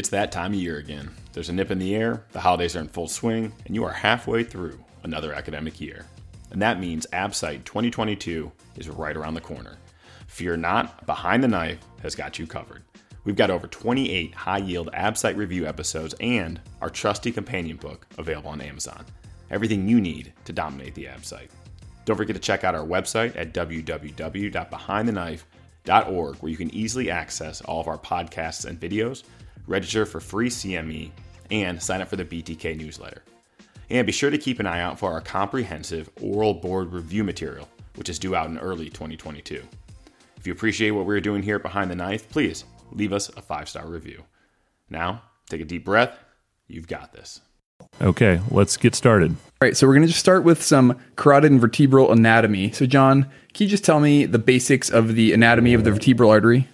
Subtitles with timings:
[0.00, 1.10] It's that time of year again.
[1.34, 3.92] There's a nip in the air, the holidays are in full swing, and you are
[3.92, 6.06] halfway through another academic year.
[6.50, 9.76] And that means AbSite 2022 is right around the corner.
[10.26, 12.82] Fear not, Behind the Knife has got you covered.
[13.24, 18.52] We've got over 28 high yield AbSite review episodes and our trusty companion book available
[18.52, 19.04] on Amazon.
[19.50, 21.50] Everything you need to dominate the AbSite.
[22.06, 27.82] Don't forget to check out our website at www.behindtheknife.org, where you can easily access all
[27.82, 29.24] of our podcasts and videos,
[29.70, 31.10] register for free CME,
[31.50, 33.22] and sign up for the BTK newsletter.
[33.88, 37.68] And be sure to keep an eye out for our comprehensive oral board review material,
[37.96, 39.62] which is due out in early 2022.
[40.36, 43.42] If you appreciate what we're doing here at Behind the Knife, please leave us a
[43.42, 44.24] five star review.
[44.88, 46.16] Now, take a deep breath.
[46.68, 47.40] You've got this.
[48.00, 49.32] Okay, let's get started.
[49.32, 52.70] All right, so we're going to just start with some carotid and vertebral anatomy.
[52.72, 56.30] So, John, can you just tell me the basics of the anatomy of the vertebral
[56.30, 56.68] artery?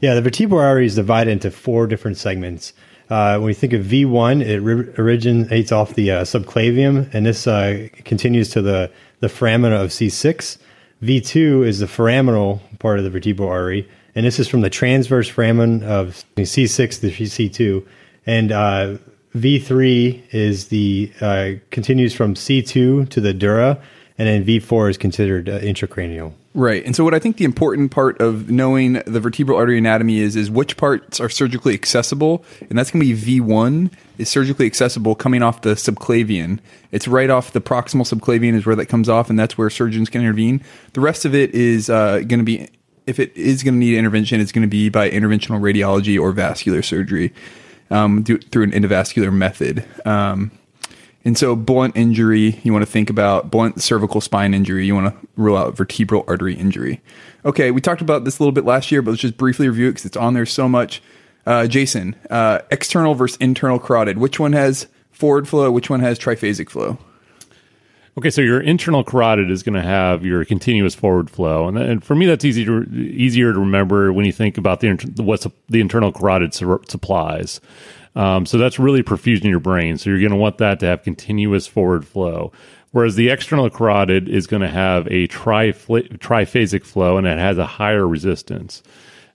[0.00, 2.72] Yeah, the vertebral artery is divided into four different segments.
[3.08, 7.46] Uh, when you think of V1, it ri- originates off the uh, subclavian, and this
[7.46, 10.58] uh, continues to the, the foramina of C6.
[11.02, 15.28] V2 is the foraminal part of the vertebral artery, and this is from the transverse
[15.28, 17.86] foramen of C6 to C2.
[18.26, 18.96] And uh,
[19.36, 23.80] V3 is the uh, continues from C2 to the dura,
[24.18, 26.32] and then V4 is considered uh, intracranial.
[26.56, 26.82] Right.
[26.86, 30.36] And so what I think the important part of knowing the vertebral artery anatomy is
[30.36, 35.14] is which parts are surgically accessible, and that's going to be V1 is surgically accessible
[35.14, 36.58] coming off the subclavian.
[36.92, 40.08] It's right off the proximal subclavian is where that comes off, and that's where surgeons
[40.08, 40.64] can intervene.
[40.94, 42.70] The rest of it is uh, going to be
[43.06, 46.32] if it is going to need intervention, it's going to be by interventional radiology or
[46.32, 47.34] vascular surgery
[47.90, 49.84] um, through an endovascular method.
[50.06, 50.52] Um,
[51.26, 54.86] and so, blunt injury, you want to think about blunt cervical spine injury.
[54.86, 57.00] You want to rule out vertebral artery injury.
[57.44, 59.88] Okay, we talked about this a little bit last year, but let's just briefly review
[59.88, 61.02] it because it's on there so much.
[61.44, 64.18] Uh, Jason, uh, external versus internal carotid.
[64.18, 65.68] Which one has forward flow?
[65.72, 66.96] Which one has triphasic flow?
[68.16, 72.04] Okay, so your internal carotid is going to have your continuous forward flow, and, and
[72.04, 75.80] for me, that's easy to, easier to remember when you think about the what's the
[75.80, 77.60] internal carotid su- supplies.
[78.16, 79.98] Um, so that's really perfusion in your brain.
[79.98, 82.50] So you're going to want that to have continuous forward flow.
[82.92, 87.66] Whereas the external carotid is going to have a triphasic flow and it has a
[87.66, 88.82] higher resistance.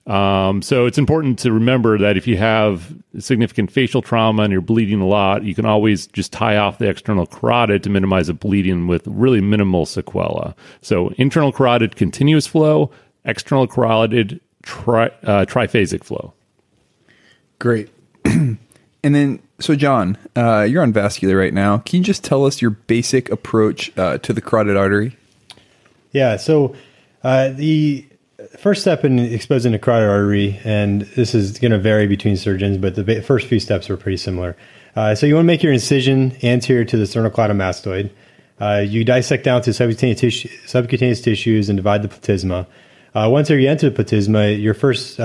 [0.04, 4.60] Um, so it's important to remember that if you have significant facial trauma and you're
[4.60, 8.34] bleeding a lot, you can always just tie off the external carotid to minimize the
[8.34, 10.56] bleeding with really minimal sequela.
[10.80, 12.90] So internal carotid continuous flow,
[13.24, 16.32] external carotid tri- uh, triphasic flow.
[17.60, 17.88] Great.
[19.04, 21.78] And then, so John, uh, you're on vascular right now.
[21.78, 25.16] Can you just tell us your basic approach uh, to the carotid artery?
[26.12, 26.36] Yeah.
[26.36, 26.76] So
[27.24, 28.06] uh, the
[28.58, 32.78] first step in exposing the carotid artery, and this is going to vary between surgeons,
[32.78, 34.56] but the first few steps are pretty similar.
[34.94, 38.10] Uh, so you want to make your incision anterior to the sternocleidomastoid.
[38.60, 42.66] Uh, you dissect down to subcutaneous, tissue, subcutaneous tissues and divide the platysma.
[43.14, 45.18] Uh, once you enter the platysma, your first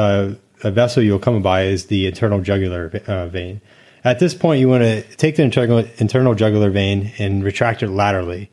[0.64, 3.62] a vessel you'll come by is the internal jugular uh, vein.
[4.04, 7.90] At this point, you want to take the internal, internal jugular vein and retract it
[7.90, 8.50] laterally.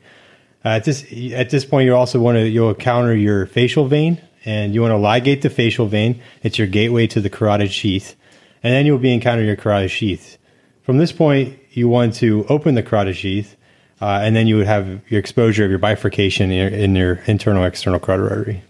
[0.64, 4.20] Uh, at this at this point, you also want to you'll encounter your facial vein,
[4.44, 6.20] and you want to ligate the facial vein.
[6.42, 8.16] It's your gateway to the carotid sheath,
[8.62, 10.38] and then you'll be encountering your carotid sheath.
[10.82, 13.56] From this point, you want to open the carotid sheath,
[14.00, 17.14] uh, and then you would have your exposure of your bifurcation in your, in your
[17.26, 18.62] internal external carotid artery.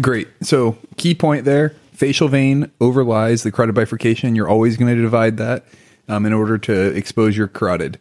[0.00, 0.28] Great.
[0.42, 4.34] So key point there facial vein overlies the carotid bifurcation.
[4.34, 5.64] You're always going to divide that
[6.08, 7.98] um, in order to expose your carotid.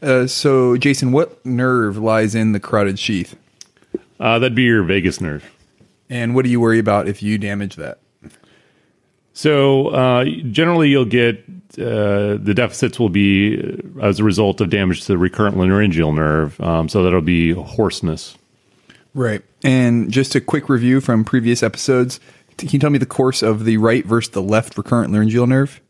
[0.00, 3.36] Uh, so, Jason, what nerve lies in the carotid sheath?
[4.20, 5.50] Uh, that'd be your vagus nerve.
[6.10, 7.98] And what do you worry about if you damage that?
[9.32, 11.38] So, uh, generally, you'll get
[11.78, 16.12] uh, the deficits will be uh, as a result of damage to the recurrent laryngeal
[16.12, 16.60] nerve.
[16.60, 18.36] Um, so, that'll be hoarseness.
[19.14, 19.42] Right.
[19.64, 22.20] And just a quick review from previous episodes
[22.58, 25.80] can you tell me the course of the right versus the left recurrent laryngeal nerve?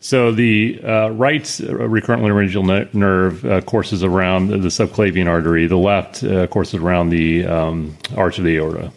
[0.00, 5.68] So the uh, right recurrent laryngeal ne- nerve uh, courses around the subclavian artery.
[5.68, 8.92] The left uh, courses around the um, arch of the aorta.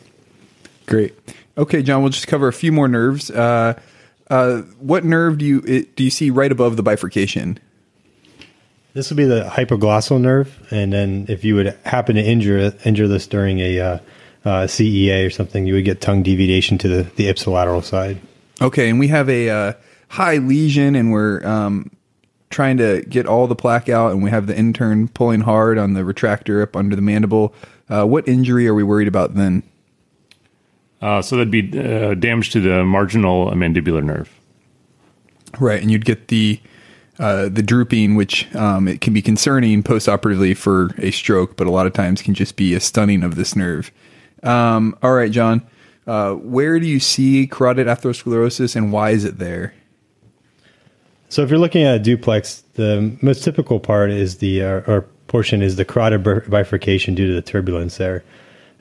[0.87, 1.13] Great.
[1.57, 2.01] Okay, John.
[2.01, 3.29] We'll just cover a few more nerves.
[3.29, 3.79] Uh,
[4.31, 7.59] uh, what nerve do you it, do you see right above the bifurcation?
[8.93, 13.07] This would be the hypoglossal nerve, and then if you would happen to injure injure
[13.07, 14.01] this during a
[14.45, 18.19] uh, CEA or something, you would get tongue deviation to the, the ipsilateral side.
[18.61, 19.73] Okay, and we have a uh,
[20.09, 21.91] high lesion, and we're um,
[22.49, 25.93] trying to get all the plaque out, and we have the intern pulling hard on
[25.93, 27.53] the retractor up under the mandible.
[27.89, 29.63] Uh, what injury are we worried about then?
[31.01, 34.29] Uh, so that'd be uh, damage to the marginal mandibular nerve.
[35.59, 36.59] Right, and you'd get the
[37.17, 41.71] uh, the drooping, which um, it can be concerning postoperatively for a stroke, but a
[41.71, 43.91] lot of times can just be a stunning of this nerve.
[44.45, 45.65] Um, all right, John,
[46.07, 49.73] uh, where do you see carotid atherosclerosis, and why is it there?
[51.29, 55.05] So, if you're looking at a duplex, the most typical part is the uh, or
[55.27, 58.23] portion is the carotid bifurcation due to the turbulence there.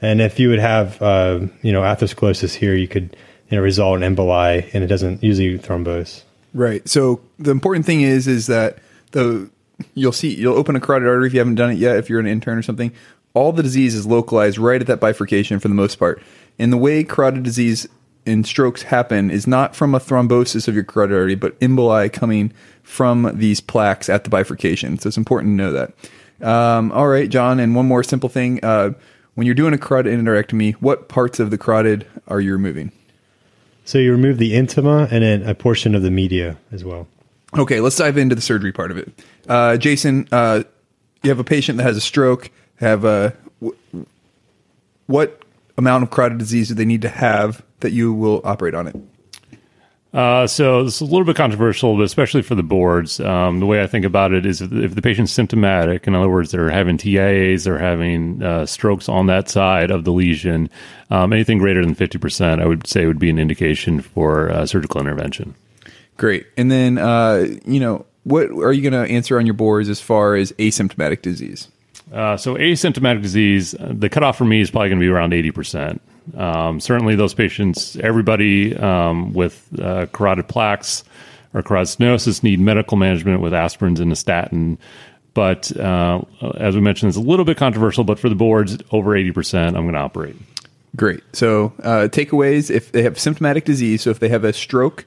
[0.02, 3.16] And if you would have, uh, you know, atherosclerosis here, you could,
[3.48, 6.22] you know, result in emboli, and it doesn't usually thrombose.
[6.52, 6.86] Right.
[6.88, 8.78] So the important thing is, is that
[9.12, 9.50] the
[9.94, 11.96] you'll see you'll open a carotid artery if you haven't done it yet.
[11.96, 12.92] If you're an intern or something,
[13.34, 16.22] all the disease is localized right at that bifurcation for the most part.
[16.58, 17.86] And the way carotid disease
[18.26, 22.52] and strokes happen is not from a thrombosis of your carotid artery, but emboli coming
[22.82, 24.98] from these plaques at the bifurcation.
[24.98, 25.92] So it's important to know that.
[26.46, 28.64] Um, all right, John, and one more simple thing.
[28.64, 28.92] Uh,
[29.34, 32.92] when you're doing a carotid endarterectomy, what parts of the carotid are you removing?
[33.84, 37.06] So you remove the intima and then a portion of the media as well.
[37.56, 39.12] Okay, let's dive into the surgery part of it.
[39.48, 40.62] Uh, Jason, uh,
[41.22, 42.50] you have a patient that has a stroke.
[42.84, 44.06] Have a w-
[45.06, 45.42] what
[45.78, 48.96] amount of carotid disease do they need to have that you will operate on it?
[50.12, 53.20] Uh, so it's a little bit controversial, but especially for the boards.
[53.20, 56.28] Um, the way I think about it is if, if, the patient's symptomatic, in other
[56.28, 60.68] words, they're having TIAs, they're having uh, strokes on that side of the lesion,
[61.10, 65.00] um, anything greater than 50%, I would say would be an indication for uh, surgical
[65.00, 65.54] intervention.
[66.18, 66.46] Great.
[66.58, 70.00] And then, uh, you know, what are you going to answer on your boards as
[70.00, 71.68] far as asymptomatic disease?
[72.12, 75.32] Uh, so asymptomatic disease, uh, the cutoff for me is probably going to be around
[75.32, 75.98] 80%.
[76.38, 81.04] Um, certainly, those patients, everybody um, with uh, carotid plaques
[81.52, 84.78] or carotid stenosis need medical management with aspirins and a statin.
[85.34, 86.22] But uh,
[86.56, 89.72] as we mentioned, it's a little bit controversial, but for the boards, over 80%, I'm
[89.72, 90.36] going to operate.
[90.96, 91.22] Great.
[91.32, 95.04] So, uh, takeaways if they have symptomatic disease, so if they have a stroke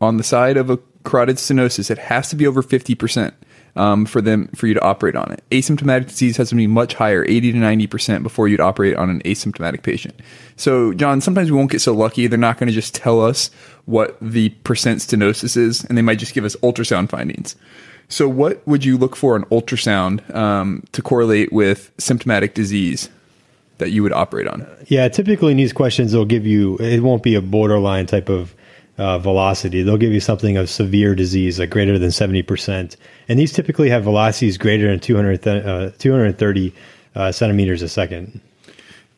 [0.00, 3.32] on the side of a carotid stenosis, it has to be over 50%
[3.76, 5.42] um, for them for you to operate on it.
[5.50, 9.10] Asymptomatic disease has to be much higher, 80 to 90 percent, before you'd operate on
[9.10, 10.14] an asymptomatic patient.
[10.56, 12.26] So, John, sometimes we won't get so lucky.
[12.26, 13.50] They're not going to just tell us
[13.86, 17.56] what the percent stenosis is, and they might just give us ultrasound findings.
[18.08, 23.08] So, what would you look for an ultrasound um, to correlate with symptomatic disease
[23.78, 24.66] that you would operate on?
[24.86, 26.76] Yeah, typically in these questions, they'll give you.
[26.76, 28.54] It won't be a borderline type of
[28.98, 29.82] uh, velocity.
[29.82, 32.96] They'll give you something of severe disease, like greater than 70%.
[33.28, 36.74] And these typically have velocities greater than 200 th- uh, 230
[37.14, 38.40] uh, centimeters a second.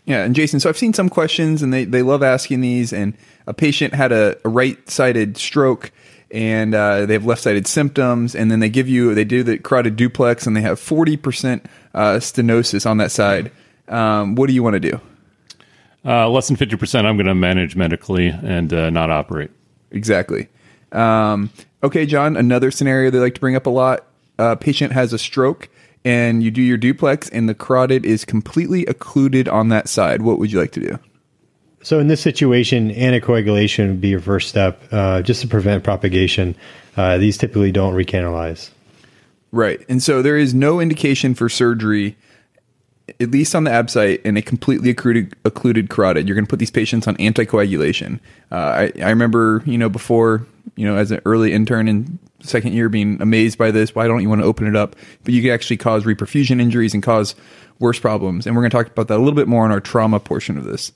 [0.07, 2.93] Yeah, and Jason, so I've seen some questions and they, they love asking these.
[2.93, 3.15] And
[3.47, 5.91] a patient had a, a right sided stroke
[6.31, 8.35] and uh, they have left sided symptoms.
[8.35, 12.15] And then they give you, they do the carotid duplex and they have 40% uh,
[12.15, 13.51] stenosis on that side.
[13.89, 15.01] Um, what do you want to do?
[16.05, 19.51] Uh, less than 50%, I'm going to manage medically and uh, not operate.
[19.95, 20.49] Exactly.
[20.93, 21.51] Um,
[21.83, 24.07] okay, John, another scenario they like to bring up a lot.
[24.39, 25.69] A patient has a stroke
[26.05, 30.23] and you do your duplex and the carotid is completely occluded on that side.
[30.23, 30.99] What would you like to do?
[31.83, 36.57] So in this situation, anticoagulation would be your first step, uh, just to prevent propagation.
[36.97, 38.71] Uh, these typically don't recanalize.
[39.53, 42.17] Right, and so there is no indication for surgery,
[43.21, 46.27] at least on the ABSITE, in a completely occluded, occluded carotid.
[46.27, 48.19] You're going to put these patients on anticoagulation.
[48.51, 50.47] Uh, I, I remember, you know, before,
[50.77, 53.95] you know, as an early intern in second year, being amazed by this.
[53.95, 54.97] Why don't you want to open it up?
[55.23, 57.35] But you could actually cause reperfusion injuries and cause
[57.79, 58.47] worse problems.
[58.47, 60.57] And we're going to talk about that a little bit more in our trauma portion
[60.57, 60.93] of this.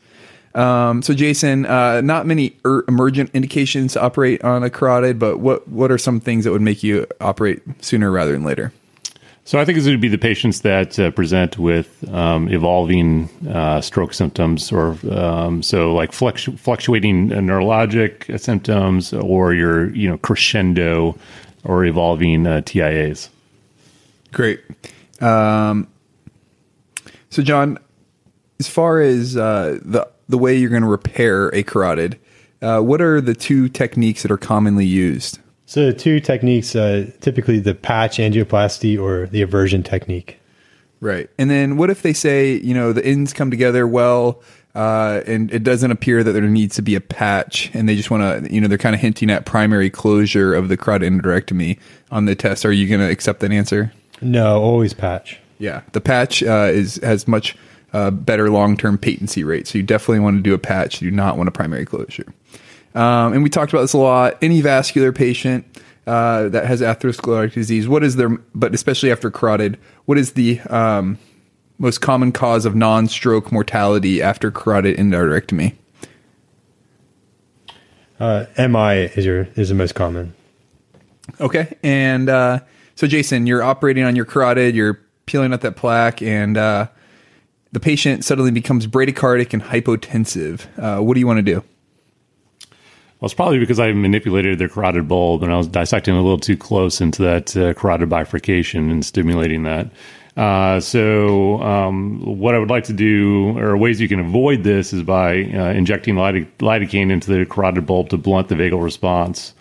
[0.55, 5.39] Um, so, Jason, uh, not many er- emergent indications to operate on a carotid, but
[5.39, 8.73] what what are some things that would make you operate sooner rather than later?
[9.49, 13.81] So I think it would be the patients that uh, present with um, evolving uh,
[13.81, 21.17] stroke symptoms, or um, so like fluctu- fluctuating neurologic symptoms, or your you know crescendo
[21.65, 23.31] or evolving uh, TIAs.
[24.35, 24.61] Great.
[25.19, 25.89] Um,
[27.31, 27.79] so, John,
[28.61, 32.19] as far as uh, the the way you're going to repair a carotid,
[32.61, 35.39] uh, what are the two techniques that are commonly used?
[35.69, 40.41] So the two techniques, uh, typically the patch angioplasty or the eversion technique.
[40.99, 41.29] Right.
[41.37, 44.41] And then what if they say, you know, the ends come together well,
[44.75, 48.11] uh, and it doesn't appear that there needs to be a patch, and they just
[48.11, 51.79] want to, you know, they're kind of hinting at primary closure of the carotid endarterectomy
[52.11, 52.65] on the test.
[52.65, 53.93] Are you going to accept that answer?
[54.23, 55.39] No, always patch.
[55.59, 57.55] Yeah, the patch uh, is has much
[57.93, 61.03] uh, better long term patency rate, so you definitely want to do a patch.
[61.03, 62.33] You do not want a primary closure.
[62.95, 64.39] Um, and we talked about this a lot.
[64.43, 65.65] Any vascular patient
[66.07, 70.61] uh, that has atherosclerotic disease, what is their, but especially after carotid, what is the
[70.63, 71.19] um,
[71.79, 75.75] most common cause of non stroke mortality after carotid endarterectomy?
[78.19, 80.35] Uh, MI is your is the most common.
[81.41, 81.77] Okay.
[81.83, 82.61] And uh,
[82.95, 86.89] so, Jason, you're operating on your carotid, you're peeling out that plaque, and uh,
[87.73, 90.67] the patient suddenly becomes bradycardic and hypotensive.
[90.79, 91.63] Uh, what do you want to do?
[93.21, 96.39] Well, it's probably because I manipulated their carotid bulb and I was dissecting a little
[96.39, 99.91] too close into that uh, carotid bifurcation and stimulating that.
[100.37, 104.93] Uh, so, um, what I would like to do, or ways you can avoid this,
[104.93, 109.53] is by uh, injecting lidocaine into the carotid bulb to blunt the vagal response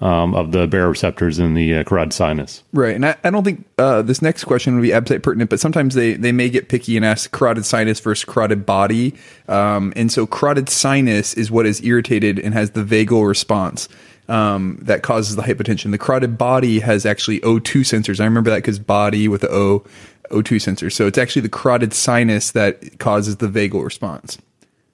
[0.00, 2.62] um, of the baroreceptors in the uh, carotid sinus.
[2.72, 5.60] Right, and I, I don't think uh, this next question would be absolutely pertinent, but
[5.60, 9.14] sometimes they they may get picky and ask carotid sinus versus carotid body,
[9.48, 13.88] um, and so carotid sinus is what is irritated and has the vagal response.
[14.26, 15.90] Um, that causes the hypotension.
[15.90, 18.20] The carotid body has actually O2 sensors.
[18.20, 19.84] I remember that because body with the O,
[20.30, 20.88] O2 sensor.
[20.88, 24.38] So it's actually the carotid sinus that causes the vagal response.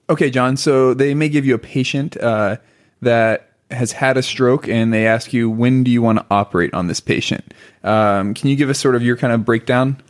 [0.09, 0.57] Okay, John.
[0.57, 2.57] So they may give you a patient uh,
[3.01, 6.73] that has had a stroke and they ask you when do you want to operate
[6.73, 7.53] on this patient?
[7.83, 10.01] Um, can you give us sort of your kind of breakdown?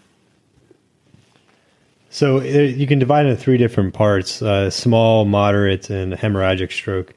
[2.10, 7.14] So you can divide into three different parts uh, small moderate and hemorrhagic stroke.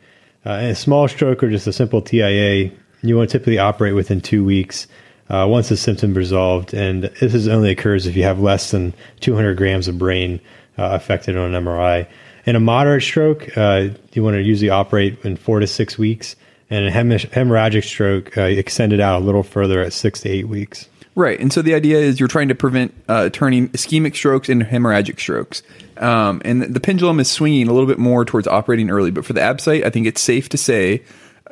[0.47, 2.71] Uh, a small stroke or just a simple tia
[3.03, 4.87] you want to typically operate within two weeks
[5.31, 6.75] uh, once the symptom resolved.
[6.75, 10.41] And this is only occurs if you have less than 200 grams of brain
[10.79, 12.07] uh, affected on an mri
[12.47, 16.37] in a moderate stroke, uh, you want to usually operate in four to six weeks,
[16.71, 20.89] and a hemorrhagic stroke uh, extended out a little further at six to eight weeks.
[21.17, 24.65] Right, and so the idea is you're trying to prevent uh, turning ischemic strokes into
[24.65, 25.63] hemorrhagic strokes,
[25.99, 29.13] um, and the pendulum is swinging a little bit more towards operating early.
[29.13, 31.03] But for the ABSITE, I think it's safe to say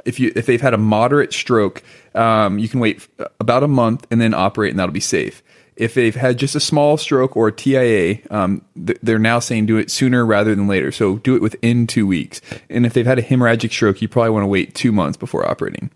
[0.04, 1.82] if you if they've had a moderate stroke,
[2.16, 3.06] um, you can wait
[3.38, 5.42] about a month and then operate, and that'll be safe
[5.76, 9.66] if they've had just a small stroke or a TIA, um, th- they're now saying
[9.66, 10.92] do it sooner rather than later.
[10.92, 12.40] So do it within two weeks.
[12.68, 15.48] And if they've had a hemorrhagic stroke, you probably want to wait two months before
[15.48, 15.90] operating.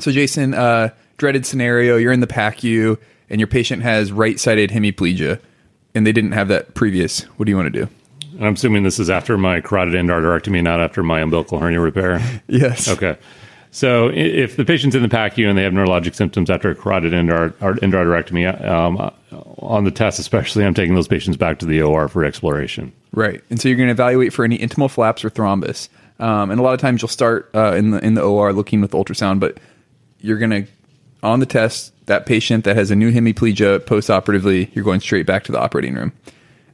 [0.00, 2.98] So, Jason, uh, dreaded scenario you're in the PACU
[3.28, 5.38] and your patient has right sided hemiplegia
[5.94, 7.22] and they didn't have that previous.
[7.36, 7.88] What do you want to do?
[8.40, 12.22] I'm assuming this is after my carotid endarterectomy, not after my umbilical hernia repair.
[12.46, 12.88] yes.
[12.88, 13.18] Okay.
[13.72, 17.12] So if the patient's in the PACU and they have neurologic symptoms after a carotid
[17.12, 19.12] endarterectomy, um,
[19.58, 22.92] on the test especially, I'm taking those patients back to the OR for exploration.
[23.12, 25.88] Right, and so you're going to evaluate for any intimal flaps or thrombus.
[26.18, 28.80] Um, and a lot of times you'll start uh, in the in the OR looking
[28.80, 29.58] with ultrasound, but
[30.18, 30.66] you're going to
[31.22, 35.44] on the test that patient that has a new hemiplegia postoperatively, you're going straight back
[35.44, 36.12] to the operating room,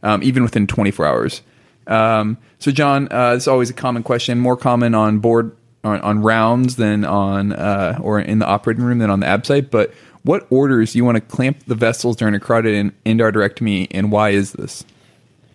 [0.03, 1.43] um, even within 24 hours.
[1.87, 5.55] Um, so, John, uh, this is always a common question, more common on board
[5.87, 9.71] on, on rounds than on uh, or in the operating room than on the ABSITE.
[9.71, 14.11] But what orders do you want to clamp the vessels during a carotid endarterectomy, and
[14.11, 14.85] why is this?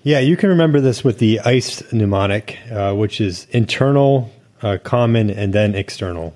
[0.04, 4.32] Yeah, you can remember this with the ICE mnemonic, uh, which is internal,
[4.64, 6.36] uh, common, and then external.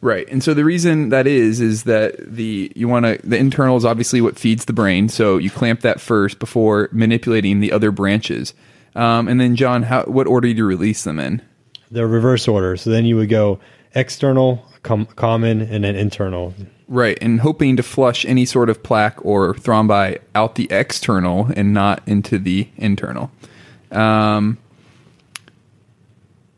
[0.00, 3.76] Right, and so the reason that is is that the you want to the internal
[3.76, 7.90] is obviously what feeds the brain, so you clamp that first before manipulating the other
[7.90, 8.54] branches.
[8.94, 11.42] Um, and then, John, how what order do you release them in?
[11.92, 12.76] The reverse order.
[12.76, 13.60] So then you would go
[13.94, 16.54] external, com- common, and then internal.
[16.88, 21.72] Right, and hoping to flush any sort of plaque or thrombi out the external and
[21.72, 23.30] not into the internal.
[23.90, 24.58] Um,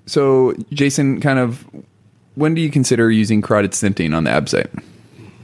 [0.07, 1.67] so, Jason, kind of,
[2.35, 4.71] when do you consider using carotid stenting on the ABSITE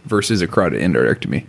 [0.04, 1.46] versus a carotid endarterectomy?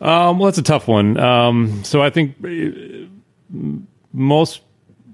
[0.00, 1.18] Um, well, that's a tough one.
[1.18, 3.06] Um, so I think uh,
[4.12, 4.62] most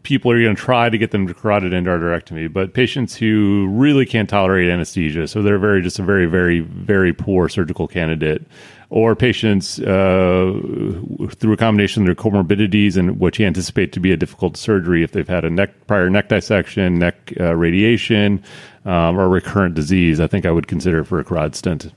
[0.07, 4.07] people are going to try to get them to carotid endarterectomy, but patients who really
[4.07, 8.47] can't tolerate anesthesia, so they're very just a very very very poor surgical candidate,
[8.89, 10.53] or patients uh,
[11.35, 15.03] through a combination of their comorbidities and what you anticipate to be a difficult surgery
[15.03, 18.41] if they've had a neck prior neck dissection, neck uh, radiation,
[18.85, 21.93] um, or recurrent disease, I think I would consider for a carotid stent.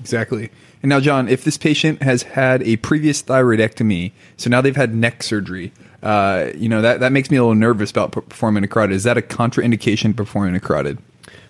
[0.00, 0.50] Exactly.
[0.82, 4.96] And now, John, if this patient has had a previous thyroidectomy, so now they've had
[4.96, 8.68] neck surgery, uh, you know that that makes me a little nervous about performing a
[8.68, 8.96] carotid.
[8.96, 10.98] Is that a contraindication performing a carotid?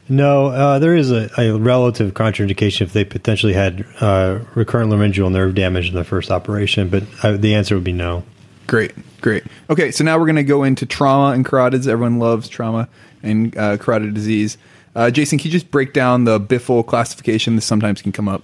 [0.09, 5.31] No, uh, there is a, a, relative contraindication if they potentially had uh, recurrent laryngeal
[5.31, 8.25] nerve damage in the first operation, but uh, the answer would be no.
[8.67, 9.45] Great, great.
[9.71, 11.87] Okay, so now we're going to go into trauma and carotids.
[11.87, 12.89] Everyone loves trauma
[13.23, 14.59] and uh, carotid disease.
[14.95, 17.55] Uh, Jason, can you just break down the Biffl classification?
[17.55, 18.43] This sometimes can come up.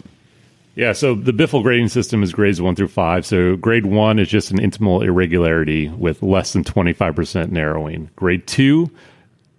[0.78, 3.26] Yeah, so the Biffl grading system is grades one through five.
[3.26, 8.10] So grade one is just an intimal irregularity with less than 25% narrowing.
[8.14, 8.88] Grade two,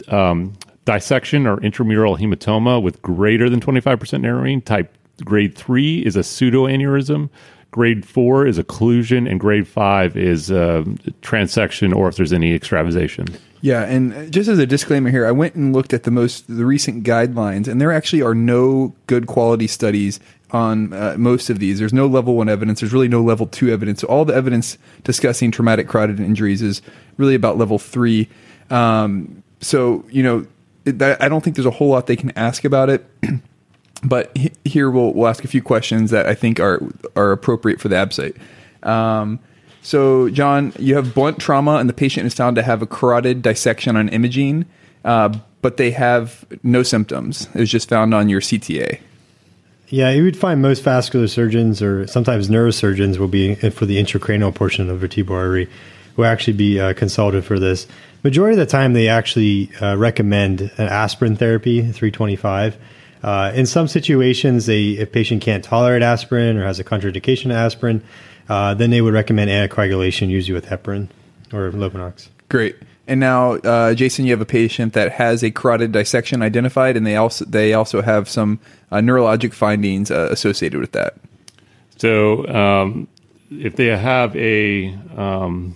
[0.08, 0.54] um,
[0.86, 4.62] dissection or intramural hematoma with greater than 25% narrowing.
[4.62, 4.96] Type
[5.26, 7.30] grade three is a pseudoaneurysm.
[7.72, 10.84] Grade four is occlusion, and grade five is uh,
[11.22, 13.28] transection, or if there's any extravasation.
[13.62, 16.66] Yeah, and just as a disclaimer here, I went and looked at the most the
[16.66, 20.20] recent guidelines, and there actually are no good quality studies
[20.52, 21.80] on uh, most of these.
[21.80, 22.80] There's no level one evidence.
[22.80, 24.02] There's really no level two evidence.
[24.02, 26.82] So all the evidence discussing traumatic carotid injuries is
[27.18, 28.30] really about level three.
[28.70, 30.46] Um, so you know,
[30.86, 33.06] it, I don't think there's a whole lot they can ask about it.
[34.04, 36.82] but here we'll, we'll ask a few questions that I think are
[37.16, 38.38] are appropriate for the ABSITE.
[38.84, 39.40] Um,
[39.82, 43.42] so, John, you have blunt trauma, and the patient is found to have a carotid
[43.42, 44.66] dissection on imaging,
[45.06, 47.48] uh, but they have no symptoms.
[47.54, 49.00] It was just found on your CTA.
[49.90, 54.54] Yeah, you would find most vascular surgeons or sometimes neurosurgeons will be for the intracranial
[54.54, 55.68] portion of vertebral artery
[56.16, 57.88] will actually be uh, consulted for this.
[58.24, 62.78] Majority of the time, they actually uh, recommend an aspirin therapy, 325.
[63.24, 67.54] Uh, in some situations, they, if patient can't tolerate aspirin or has a contraindication to
[67.54, 68.04] aspirin,
[68.50, 71.08] uh, then they would recommend anticoagulation, usually with heparin
[71.54, 72.28] or Lovenox.
[72.50, 72.76] Great.
[73.10, 77.08] And now, uh, Jason, you have a patient that has a carotid dissection identified, and
[77.08, 78.60] they also they also have some
[78.92, 81.16] uh, neurologic findings uh, associated with that.
[81.98, 83.08] So, um,
[83.50, 85.76] if they have a um,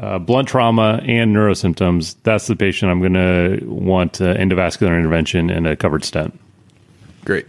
[0.00, 5.50] uh, blunt trauma and neurosymptoms, that's the patient I'm going to want uh, endovascular intervention
[5.50, 6.38] and a covered stent.
[7.24, 7.46] Great.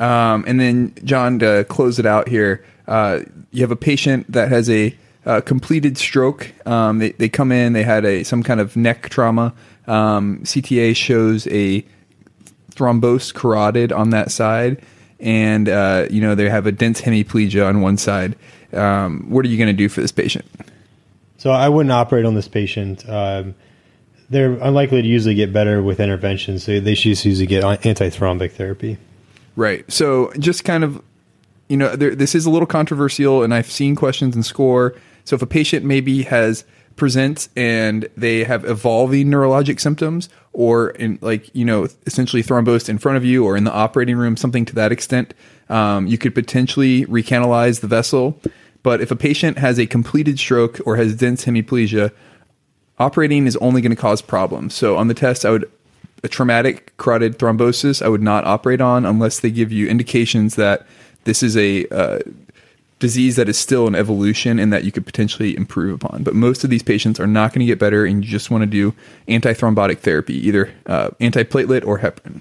[0.00, 3.20] Um, and then, John, to close it out here, uh,
[3.52, 4.92] you have a patient that has a
[5.26, 6.52] uh, completed stroke.
[6.66, 9.54] Um, they, they come in, they had a some kind of neck trauma.
[9.86, 11.84] Um, CTA shows a
[12.72, 14.82] thrombosed carotid on that side,
[15.18, 18.36] and uh, you know they have a dense hemiplegia on one side.
[18.72, 20.44] Um, what are you going to do for this patient?
[21.38, 23.08] So I wouldn't operate on this patient.
[23.08, 23.54] Um,
[24.30, 26.64] they're unlikely to usually get better with interventions.
[26.64, 28.96] So they should usually get antithrombic therapy.
[29.56, 29.90] Right.
[29.90, 31.02] So just kind of,
[31.68, 34.94] you know, there, this is a little controversial, and I've seen questions in SCORE.
[35.24, 36.64] So if a patient maybe has
[36.96, 42.98] presents and they have evolving neurologic symptoms, or in like you know essentially thrombosed in
[42.98, 45.34] front of you or in the operating room, something to that extent,
[45.68, 48.38] um, you could potentially recanalize the vessel.
[48.82, 52.12] But if a patient has a completed stroke or has dense hemiplegia,
[52.98, 54.74] operating is only going to cause problems.
[54.74, 55.70] So on the test, I would
[56.22, 60.86] a traumatic carotid thrombosis I would not operate on unless they give you indications that
[61.24, 62.18] this is a uh,
[63.00, 66.22] disease that is still in evolution and that you could potentially improve upon.
[66.22, 68.62] But most of these patients are not going to get better, and you just want
[68.62, 68.94] to do
[69.26, 72.40] antithrombotic therapy, either uh, antiplatelet or heparin.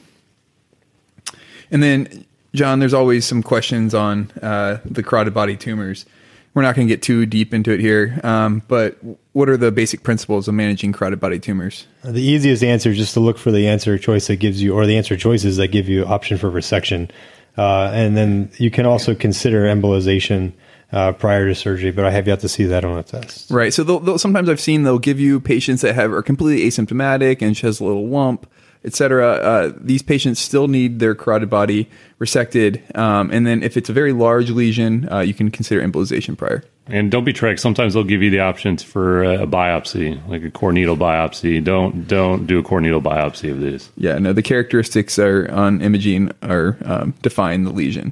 [1.72, 6.06] And then, John, there's always some questions on uh, the carotid body tumors
[6.54, 8.98] we're not going to get too deep into it here, um, but
[9.34, 11.88] what are the basic principles of managing carotid body tumors?
[12.04, 14.86] The easiest answer is just to look for the answer choice that gives you, or
[14.86, 17.12] the answer choices that give you option for resection.
[17.60, 20.54] Uh, and then you can also consider embolization
[20.94, 23.52] uh, prior to surgery, but I have yet to see that on a test.
[23.52, 23.74] Right.
[23.74, 27.42] So they'll, they'll, sometimes I've seen they'll give you patients that have are completely asymptomatic
[27.42, 28.50] and she has a little lump
[28.84, 29.32] etc.
[29.34, 31.90] Uh, these patients still need their carotid body
[32.20, 36.38] resected, um, and then if it's a very large lesion, uh, you can consider embolization
[36.38, 36.64] prior.
[36.88, 37.60] And don't be tricked.
[37.60, 41.64] Sometimes they'll give you the options for a biopsy, like a core needle biopsy.
[41.64, 43.90] Don't don't do a core needle biopsy of these.
[43.96, 44.34] Yeah, no.
[44.34, 48.12] The characteristics are on imaging are um, define the lesion.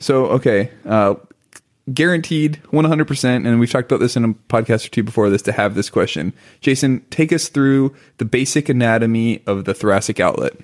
[0.00, 1.16] So okay, uh,
[1.92, 5.52] guaranteed 100% and we've talked about this in a podcast or two before this to
[5.52, 6.32] have this question.
[6.60, 10.54] Jason take us through the basic anatomy of the thoracic outlet.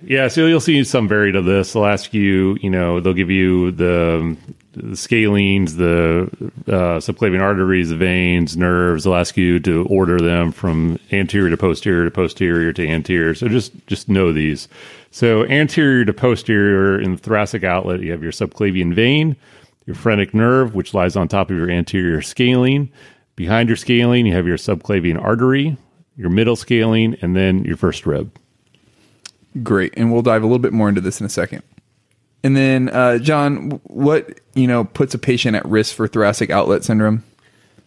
[0.00, 1.72] Yeah so you'll see some varied of this.
[1.72, 4.36] They'll ask you you know they'll give you the,
[4.74, 6.30] the scalenes the
[6.72, 9.04] uh, subclavian arteries the veins nerves.
[9.04, 13.34] They'll ask you to order them from anterior to posterior to posterior to anterior.
[13.34, 14.68] So just just know these.
[15.10, 19.34] So anterior to posterior in the thoracic outlet you have your subclavian vein
[19.86, 22.90] your phrenic nerve, which lies on top of your anterior scalene.
[23.36, 25.76] Behind your scalene, you have your subclavian artery,
[26.16, 28.36] your middle scalene, and then your first rib.
[29.62, 31.62] Great, and we'll dive a little bit more into this in a second.
[32.42, 36.84] And then, uh, John, what you know puts a patient at risk for thoracic outlet
[36.84, 37.24] syndrome?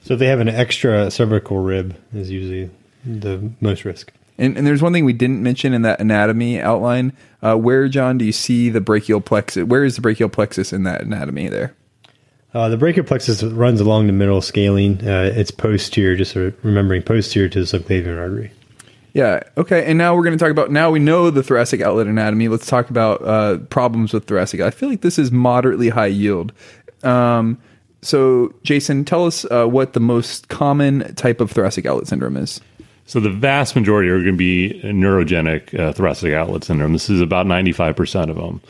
[0.02, 2.70] So, if they have an extra cervical rib, is usually
[3.06, 4.12] the most risk.
[4.38, 7.14] And, and there's one thing we didn't mention in that anatomy outline.
[7.42, 9.64] Uh, where, John, do you see the brachial plexus?
[9.64, 11.76] Where is the brachial plexus in that anatomy there?
[12.54, 15.06] Uh, the brachial plexus runs along the middle scalene.
[15.06, 18.52] Uh, it's posterior, just sort of remembering posterior to the subclavian artery.
[19.14, 19.42] Yeah.
[19.58, 19.84] Okay.
[19.86, 20.72] And now we're going to talk about.
[20.72, 22.48] Now we know the thoracic outlet anatomy.
[22.48, 24.62] Let's talk about uh, problems with thoracic.
[24.62, 26.54] I feel like this is moderately high yield.
[27.04, 27.58] Um,
[28.02, 32.62] so, Jason, tell us uh, what the most common type of thoracic outlet syndrome is.
[33.08, 36.94] So the vast majority are going to be neurogenic uh, thoracic outlet syndrome.
[36.94, 38.62] This is about 95% of them.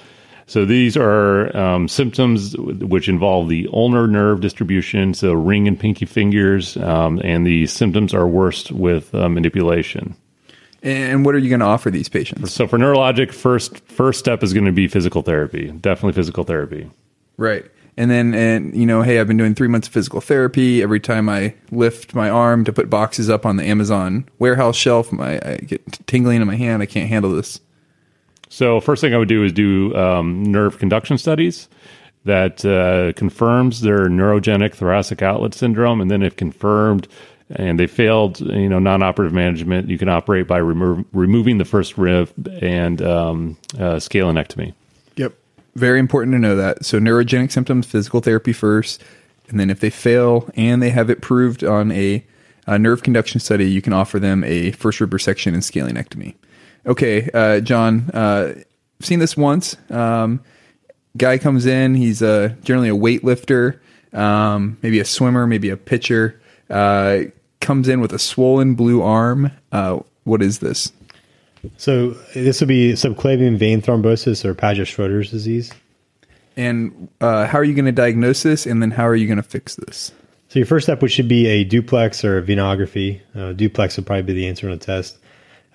[0.47, 6.05] So these are um, symptoms which involve the ulnar nerve distribution, so ring and pinky
[6.05, 10.15] fingers, um, and the symptoms are worst with uh, manipulation.
[10.81, 12.53] And what are you going to offer these patients?
[12.53, 15.69] So for neurologic, first first step is going to be physical therapy.
[15.69, 16.89] Definitely physical therapy.
[17.35, 17.65] Right.
[17.97, 20.81] And then, and you know, hey, I've been doing three months of physical therapy.
[20.81, 25.11] Every time I lift my arm to put boxes up on the Amazon warehouse shelf,
[25.11, 26.81] my I get tingling in my hand.
[26.81, 27.59] I can't handle this.
[28.49, 31.67] So first thing I would do is do um, nerve conduction studies
[32.25, 37.07] that uh, confirms their neurogenic thoracic outlet syndrome, and then if confirmed
[37.49, 41.97] and they failed, you know, non-operative management, you can operate by remo- removing the first
[41.97, 42.29] rib
[42.61, 44.73] and um, uh, scalenectomy.
[45.15, 45.33] Yep.
[45.75, 46.83] Very important to know that.
[46.83, 49.01] So neurogenic symptoms, physical therapy first,
[49.47, 52.25] and then if they fail and they have it proved on a,
[52.65, 56.35] a nerve conduction study, you can offer them a first rib resection and scalenectomy.
[56.87, 59.75] Okay, uh, John, uh, I've seen this once.
[59.89, 60.41] Um,
[61.17, 63.79] guy comes in, he's uh, generally a weightlifter,
[64.13, 66.41] um, maybe a swimmer, maybe a pitcher.
[66.69, 67.23] Uh,
[67.59, 69.51] comes in with a swollen blue arm.
[69.71, 70.93] Uh, what is this?
[71.75, 75.73] So this would be subclavian vein thrombosis or Paget-Schroetter's disease.
[76.55, 78.65] And uh, how are you going to diagnose this?
[78.65, 80.13] And then how are you going to fix this?
[80.47, 83.19] So your first step would should be a duplex or a venography.
[83.35, 85.17] Uh, duplex would probably be the answer on the test.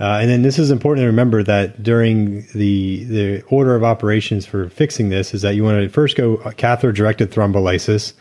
[0.01, 4.47] Uh, and then this is important to remember that during the the order of operations
[4.47, 8.15] for fixing this is that you want to first go catheter directed thrombolysis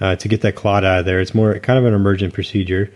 [0.00, 1.20] uh, to get that clot out of there.
[1.20, 2.92] It's more kind of an emergent procedure.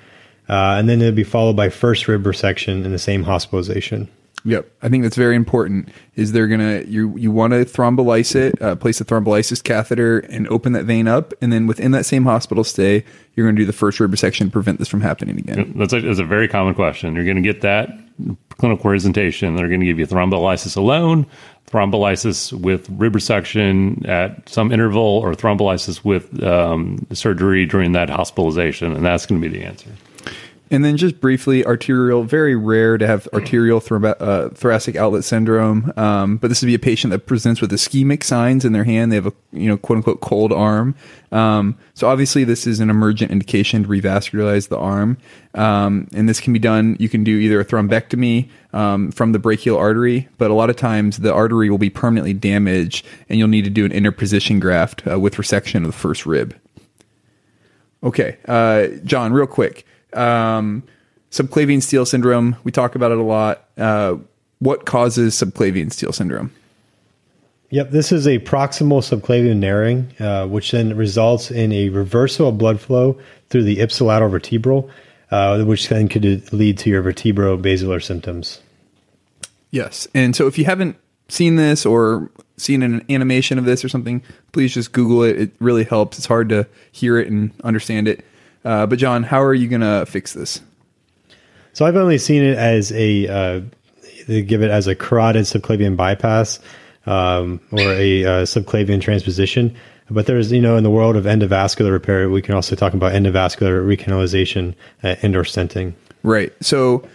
[0.49, 4.09] Uh, and then it'll be followed by first rib resection in the same hospitalization.
[4.47, 5.89] Yep, I think that's very important.
[6.15, 10.47] Is they're gonna you you want to thrombolyse it, uh, place a thrombolysis catheter, and
[10.49, 13.05] open that vein up, and then within that same hospital stay,
[13.35, 15.75] you're going to do the first resection prevent this from happening again.
[15.77, 17.17] That's a, that's a very common question.
[17.17, 17.91] You're going to get that
[18.57, 19.57] clinical presentation.
[19.57, 21.27] They're going to give you thrombolysis alone,
[21.69, 28.93] thrombolysis with rib resection at some interval, or thrombolysis with um, surgery during that hospitalization,
[28.93, 29.91] and that's going to be the answer.
[30.69, 35.93] And then just briefly, arterial, very rare to have arterial uh, thoracic outlet syndrome.
[35.97, 39.13] Um, but this would be a patient that presents with ischemic signs in their hand.
[39.13, 40.97] They have a, you know, quote unquote cold arm.
[41.31, 45.19] Um, so obviously this is an emergent indication to revascularize the arm.
[45.55, 49.39] Um, and this can be done, you can do either a thrombectomy, um, from the
[49.39, 53.49] brachial artery, but a lot of times the artery will be permanently damaged and you'll
[53.49, 56.57] need to do an interposition graft uh, with resection of the first rib.
[58.03, 58.37] Okay.
[58.47, 60.83] Uh, John, real quick um,
[61.31, 63.65] subclavian steal syndrome, we talk about it a lot.
[63.77, 64.17] Uh,
[64.59, 66.53] what causes subclavian steal syndrome?
[67.71, 72.59] Yep, this is a proximal subclavian narrowing, uh, which then results in a reversal of
[72.59, 73.19] blood flow
[73.51, 74.89] through the ipsilateral vertebral,
[75.31, 78.61] uh, which then could lead to your vertebro-basilar symptoms.
[79.73, 80.97] Yes, and so if you haven't
[81.29, 85.39] seen this or seen an animation of this or something, please just Google it.
[85.39, 86.19] It really helps.
[86.19, 88.25] It's hard to hear it and understand it.
[88.67, 90.61] Uh, but John, how are you going to fix this?
[91.73, 93.61] So I've only seen it as a uh,
[94.27, 96.59] they give it as a carotid subclavian bypass
[97.07, 99.77] um, or a uh, subclavian transposition.
[100.11, 103.13] But there's, you know, in the world of endovascular repair, we can also talk about
[103.13, 104.75] endovascular recanalization
[105.05, 105.95] uh, and or stenting.
[106.25, 106.53] Right.
[106.61, 107.07] So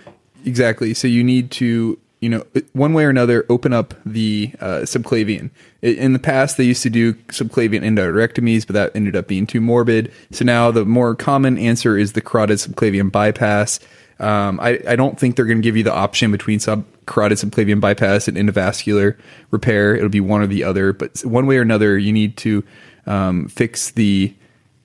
[0.45, 0.93] exactly.
[0.93, 5.49] So you need to you know, one way or another, open up the uh, subclavian.
[5.81, 9.59] In the past, they used to do subclavian endarterectomies, but that ended up being too
[9.59, 10.13] morbid.
[10.29, 13.79] So now the more common answer is the carotid subclavian bypass.
[14.19, 17.39] Um, I, I, don't think they're going to give you the option between sub carotid
[17.39, 19.17] subclavian bypass and endovascular
[19.49, 19.95] repair.
[19.95, 22.63] It'll be one or the other, but one way or another, you need to
[23.07, 24.35] um, fix the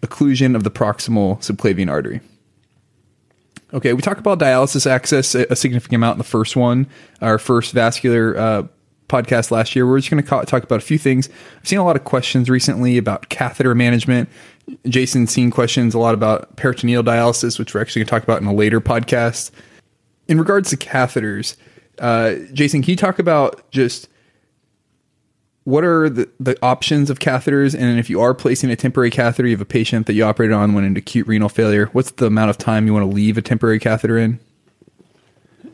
[0.00, 2.22] occlusion of the proximal subclavian artery.
[3.74, 6.86] Okay, we talked about dialysis access a significant amount in the first one,
[7.20, 8.62] our first vascular uh,
[9.08, 9.86] podcast last year.
[9.86, 11.28] We're just going to talk about a few things.
[11.58, 14.28] I've seen a lot of questions recently about catheter management.
[14.86, 18.40] Jason's seen questions a lot about peritoneal dialysis, which we're actually going to talk about
[18.40, 19.50] in a later podcast.
[20.28, 21.56] In regards to catheters,
[21.98, 24.08] uh, Jason, can you talk about just
[25.66, 27.74] what are the, the options of catheters?
[27.74, 30.54] And if you are placing a temporary catheter, you have a patient that you operated
[30.54, 31.86] on went into acute renal failure.
[31.86, 34.38] What's the amount of time you want to leave a temporary catheter in?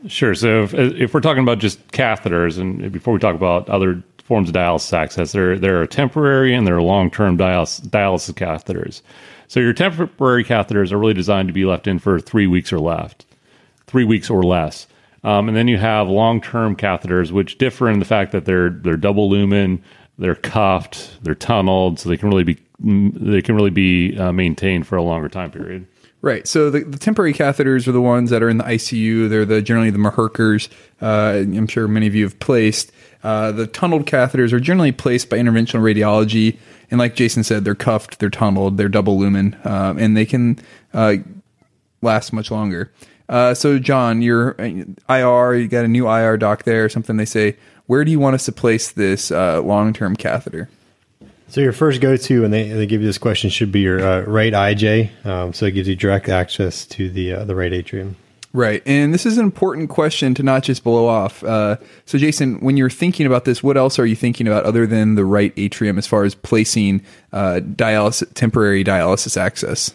[0.07, 0.33] Sure.
[0.33, 4.49] So if, if we're talking about just catheters, and before we talk about other forms
[4.49, 9.03] of dialysis access, there there are temporary and there are long term dialysis, dialysis catheters.
[9.47, 12.79] So your temporary catheters are really designed to be left in for three weeks or
[12.79, 13.27] left,
[13.85, 14.87] three weeks or less.
[15.23, 18.69] Um, and then you have long term catheters, which differ in the fact that they're
[18.69, 19.83] they're double lumen,
[20.17, 24.85] they're cuffed, they're tunneled, so they can really be they can really be uh, maintained
[24.85, 25.87] for a longer time period.
[26.21, 26.47] Right.
[26.47, 29.29] So the, the temporary catheters are the ones that are in the ICU.
[29.29, 30.69] They're the generally the Mahurkars.
[31.01, 32.93] Uh, I'm sure many of you have placed.
[33.23, 36.57] Uh, the tunneled catheters are generally placed by interventional radiology,
[36.89, 40.59] and like Jason said, they're cuffed, they're tunneled, they're double lumen, uh, and they can
[40.93, 41.15] uh,
[42.01, 42.91] last much longer.
[43.33, 47.25] Uh, so, John, your uh, IR, you got a new IR doc there, something they
[47.25, 47.57] say.
[47.87, 50.69] Where do you want us to place this long term catheter?
[51.53, 54.21] So your first go-to and they, they give you this question should be your uh,
[54.21, 55.23] right IJ.
[55.23, 58.15] Um, so it gives you direct access to the uh, the right atrium.
[58.53, 61.43] Right, and this is an important question to not just blow off.
[61.43, 64.87] Uh, so, Jason, when you're thinking about this, what else are you thinking about other
[64.87, 69.93] than the right atrium as far as placing uh, dialysis, temporary dialysis access?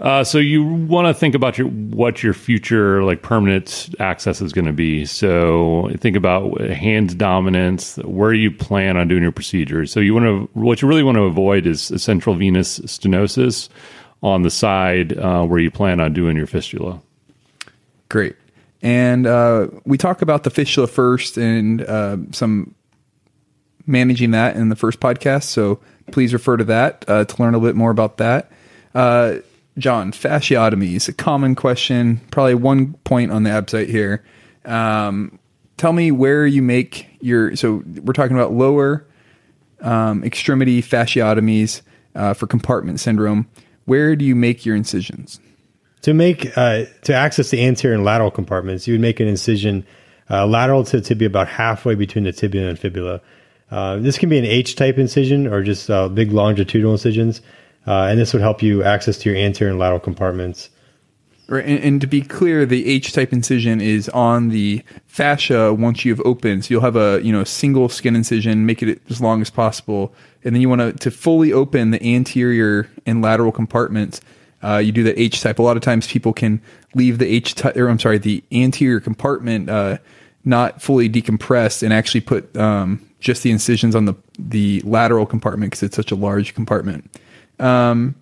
[0.00, 4.52] Uh, so you want to think about your what your future like permanent access is
[4.52, 5.04] going to be.
[5.04, 9.90] So think about hand dominance, where you plan on doing your procedures.
[9.90, 13.68] So you want to what you really want to avoid is central venous stenosis
[14.22, 17.00] on the side uh, where you plan on doing your fistula.
[18.08, 18.36] Great.
[18.80, 22.76] And uh, we talk about the fistula first and uh, some
[23.86, 25.44] managing that in the first podcast.
[25.44, 25.80] So
[26.12, 28.52] please refer to that uh, to learn a bit more about that.
[28.94, 29.36] Uh,
[29.78, 34.24] John, fasciotomies, a common question, probably one point on the ABSITE here.
[34.64, 35.38] Um,
[35.76, 39.06] tell me where you make your, so we're talking about lower
[39.80, 41.82] um, extremity fasciotomies
[42.14, 43.48] uh, for compartment syndrome.
[43.84, 45.40] Where do you make your incisions?
[46.02, 49.86] To make, uh, to access the anterior and lateral compartments, you would make an incision
[50.30, 53.20] uh, lateral to the tibia about halfway between the tibia and fibula.
[53.70, 57.40] Uh, this can be an H type incision or just uh, big longitudinal incisions.
[57.88, 60.68] Uh, and this would help you access to your anterior and lateral compartments.
[61.48, 66.20] Right, and, and, to be clear, the H-type incision is on the fascia once you've
[66.20, 66.66] opened.
[66.66, 69.48] So you'll have a you know a single skin incision, make it as long as
[69.48, 70.12] possible,
[70.44, 74.20] and then you want to to fully open the anterior and lateral compartments.
[74.62, 75.58] Uh, you do the H-type.
[75.58, 76.60] A lot of times, people can
[76.94, 79.96] leave the H-type, or I'm sorry, the anterior compartment uh,
[80.44, 85.70] not fully decompressed, and actually put um, just the incisions on the the lateral compartment
[85.70, 87.10] because it's such a large compartment.
[87.58, 88.14] Um,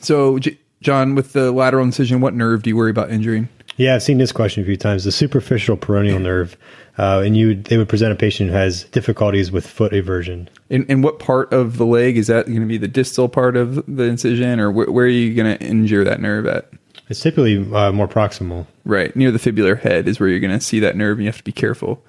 [0.00, 3.48] so, J- John, with the lateral incision, what nerve do you worry about injuring?
[3.76, 5.04] Yeah, I've seen this question a few times.
[5.04, 6.56] The superficial peroneal nerve,
[6.98, 10.48] uh, and you they would present a patient who has difficulties with foot eversion.
[10.68, 12.76] And, and what part of the leg is that going to be?
[12.78, 16.20] The distal part of the incision, or wh- where are you going to injure that
[16.20, 16.68] nerve at?
[17.08, 18.66] It's typically uh, more proximal.
[18.84, 21.28] Right near the fibular head is where you're going to see that nerve, and you
[21.28, 22.04] have to be careful.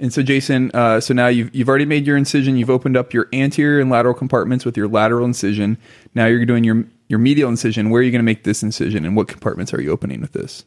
[0.00, 2.56] And so, Jason, uh, so now you've you've already made your incision.
[2.56, 5.76] You've opened up your anterior and lateral compartments with your lateral incision.
[6.14, 7.90] Now you're doing your your medial incision.
[7.90, 10.32] Where are you going to make this incision, and what compartments are you opening with
[10.32, 10.64] this?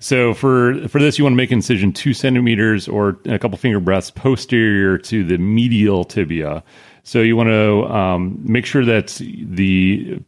[0.00, 3.80] So for for this, you want to make incision two centimeters or a couple finger
[3.80, 6.64] breadths posterior to the medial tibia.
[7.04, 10.20] So you want to um, make sure that the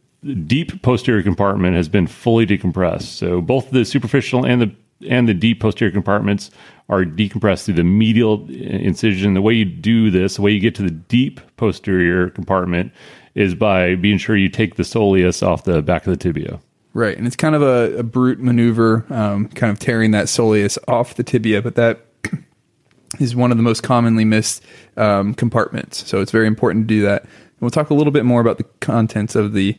[0.45, 3.03] deep posterior compartment has been fully decompressed.
[3.03, 4.71] So both the superficial and the
[5.09, 6.51] and the deep posterior compartments
[6.91, 9.33] are decompressed through the medial incision.
[9.33, 12.91] The way you do this, the way you get to the deep posterior compartment,
[13.33, 16.59] is by being sure you take the soleus off the back of the tibia.
[16.93, 20.77] Right, and it's kind of a, a brute maneuver, um, kind of tearing that soleus
[20.89, 22.05] off the tibia, but that
[23.19, 24.61] is one of the most commonly missed
[24.97, 26.05] um, compartments.
[26.05, 27.23] So it's very important to do that.
[27.23, 29.77] And we'll talk a little bit more about the contents of the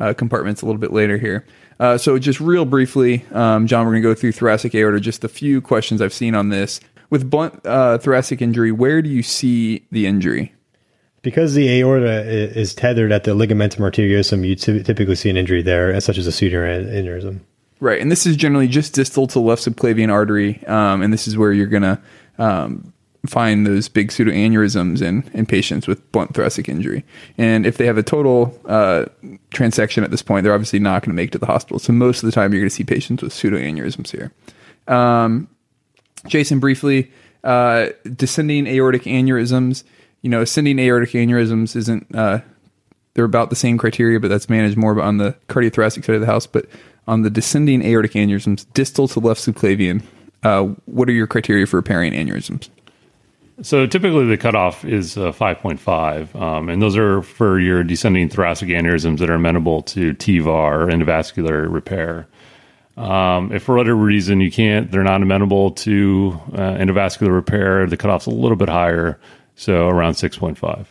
[0.00, 1.44] uh, compartments a little bit later here.
[1.80, 5.00] Uh, so, just real briefly, um, John, we're going to go through thoracic aorta.
[5.00, 6.80] Just a few questions I've seen on this.
[7.10, 10.54] With blunt uh, thoracic injury, where do you see the injury?
[11.22, 15.98] Because the aorta is tethered at the ligamentum arteriosum, you typically see an injury there,
[16.00, 17.40] such as a pseudoaneurysm.
[17.80, 21.36] Right, and this is generally just distal to left subclavian artery, um, and this is
[21.36, 22.00] where you're going to
[22.38, 22.93] um,
[23.26, 27.04] find those big pseudoaneurysms in, in patients with blunt thoracic injury.
[27.38, 29.06] And if they have a total uh,
[29.50, 31.78] transection at this point, they're obviously not going to make it to the hospital.
[31.78, 34.32] So most of the time, you're going to see patients with pseudoaneurysms here.
[34.86, 35.48] Um,
[36.26, 37.10] Jason, briefly,
[37.42, 39.84] uh, descending aortic aneurysms.
[40.22, 42.14] You know, ascending aortic aneurysms isn't.
[42.14, 42.40] Uh,
[43.14, 46.26] they're about the same criteria, but that's managed more on the cardiothoracic side of the
[46.26, 46.46] house.
[46.46, 46.66] But
[47.06, 50.02] on the descending aortic aneurysms, distal to left subclavian,
[50.42, 52.68] uh, what are your criteria for repairing aneurysms?
[53.62, 58.68] So typically the cutoff is uh, 5.5, um, and those are for your descending thoracic
[58.68, 62.26] aneurysms that are amenable to TEVAR endovascular repair.
[62.96, 67.96] Um, if for whatever reason you can't, they're not amenable to uh, endovascular repair, the
[67.96, 69.18] cutoff's a little bit higher,
[69.54, 70.86] so around 6.5.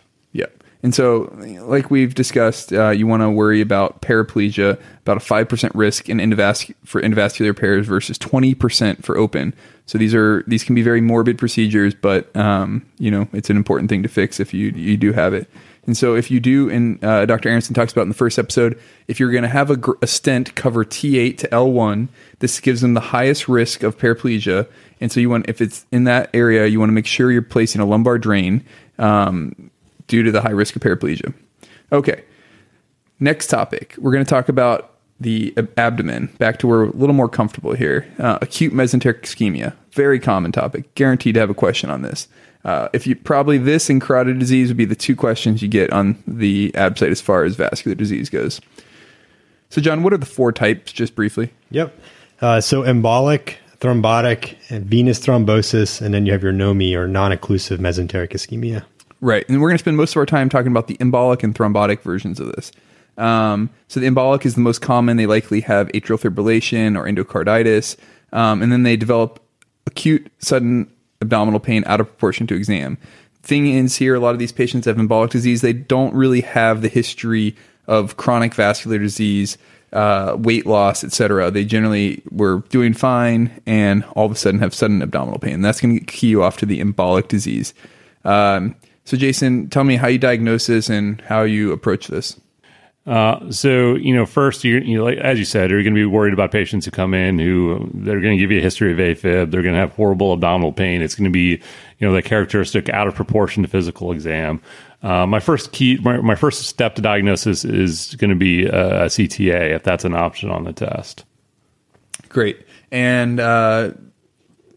[0.84, 5.48] And so, like we've discussed, uh, you want to worry about paraplegia, about a five
[5.48, 9.54] percent risk in endovasc- for endovascular repairs versus twenty percent for open.
[9.86, 13.56] So these are these can be very morbid procedures, but um, you know it's an
[13.56, 15.50] important thing to fix if you you do have it.
[15.86, 17.50] And so, if you do, and uh, Dr.
[17.50, 20.08] Aronson talks about in the first episode, if you're going to have a, gr- a
[20.08, 22.08] stent cover T8 to L1,
[22.40, 24.66] this gives them the highest risk of paraplegia.
[25.02, 27.42] And so, you want if it's in that area, you want to make sure you're
[27.42, 28.64] placing a lumbar drain.
[28.98, 29.72] Um,
[30.08, 31.34] due to the high risk of paraplegia.
[31.92, 32.24] Okay.
[33.20, 33.96] Next topic.
[33.98, 36.28] We're going to talk about the abdomen.
[36.38, 38.06] Back to where we're a little more comfortable here.
[38.20, 39.76] Uh, acute mesenteric ischemia.
[39.92, 40.94] Very common topic.
[40.96, 42.28] Guaranteed to have a question on this.
[42.66, 45.92] Uh, if you probably this and carotid disease would be the two questions you get
[45.92, 48.62] on the ABSITE as far as vascular disease goes.
[49.70, 51.52] So, John, what are the four types, just briefly?
[51.72, 51.98] Yep.
[52.42, 57.80] Uh, so embolic, thrombotic, and venous thrombosis, and then you have your NOMI or non-occlusive
[57.80, 58.86] mesenteric ischemia.
[59.24, 59.48] Right.
[59.48, 62.02] And we're going to spend most of our time talking about the embolic and thrombotic
[62.02, 62.74] versions of this.
[63.18, 65.16] Um, so the embolic is the most common.
[65.16, 67.96] They likely have atrial fibrillation or endocarditis.
[68.34, 69.42] Um, and then they develop
[69.88, 72.98] acute sudden abdominal pain out of proportion to exam.
[73.44, 75.62] Thing is here, a lot of these patients have embolic disease.
[75.62, 77.56] They don't really have the history
[77.88, 79.58] of chronic vascular disease,
[79.94, 81.50] uh, weight loss, etc.
[81.50, 85.62] They generally were doing fine and all of a sudden have sudden abdominal pain.
[85.62, 87.74] That's going to key you off to the embolic disease.
[88.26, 92.40] Um, so, Jason, tell me how you diagnose this and how you approach this.
[93.06, 95.94] Uh, so you know, first you you know, like, as you said, are you're going
[95.94, 98.62] to be worried about patients who come in who they're going to give you a
[98.62, 99.52] history of AFib.
[99.52, 101.02] They're going to have horrible abdominal pain.
[101.02, 101.62] It's going to be
[102.00, 104.62] you know the characteristic out of proportion to physical exam.
[105.02, 109.04] Uh, my first key, my, my, first step to diagnosis is going to be a,
[109.04, 111.26] a, CTA if that's an option on the test.
[112.30, 113.92] Great, and uh,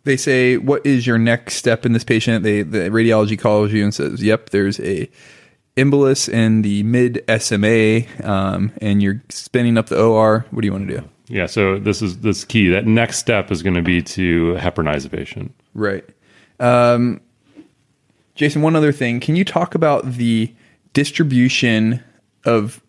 [0.06, 3.84] they say, "What is your next step in this patient?" They the radiology calls you
[3.84, 5.08] and says, "Yep, there's a."
[5.76, 10.46] embolus in the mid SMA, um, and you're spinning up the OR.
[10.50, 11.08] What do you want to do?
[11.28, 12.70] Yeah, so this is this key.
[12.70, 15.54] That next step is going to be to heparinize the patient.
[15.74, 16.04] Right.
[16.60, 17.20] Um,
[18.34, 19.20] Jason, one other thing.
[19.20, 20.54] Can you talk about the
[20.92, 22.02] distribution
[22.44, 22.82] of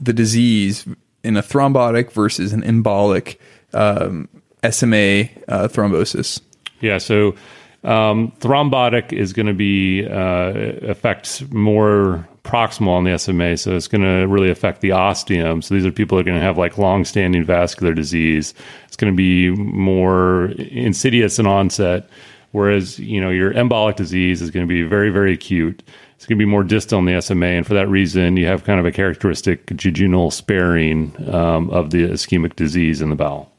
[0.00, 0.86] the disease
[1.22, 3.38] in a thrombotic versus an embolic
[3.72, 4.28] um,
[4.68, 6.40] SMA uh, thrombosis?
[6.84, 7.34] Yeah, so
[7.82, 10.52] um, thrombotic is going to be uh,
[10.90, 15.62] affect more proximal on the SMA, so it's going to really affect the ostium.
[15.62, 18.52] So these are people that are going to have like long-standing vascular disease.
[18.86, 22.06] It's going to be more insidious in onset,
[22.52, 25.82] whereas you know your embolic disease is going to be very very acute.
[26.16, 28.64] It's going to be more distal in the SMA, and for that reason, you have
[28.64, 33.53] kind of a characteristic jejunal sparing um, of the ischemic disease in the bowel.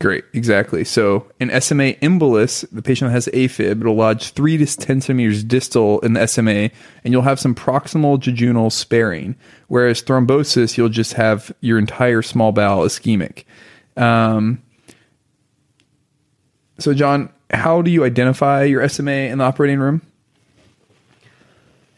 [0.00, 0.82] Great, exactly.
[0.82, 6.00] So, an SMA embolus, the patient has AFib, it'll lodge three to 10 centimeters distal
[6.00, 6.70] in the SMA,
[7.04, 9.36] and you'll have some proximal jejunal sparing.
[9.68, 13.44] Whereas thrombosis, you'll just have your entire small bowel ischemic.
[13.94, 14.62] Um,
[16.78, 20.00] so, John, how do you identify your SMA in the operating room?